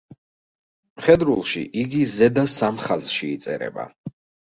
[1.01, 3.91] მხედრულში იგი ზედა სამ ხაზში იწერება.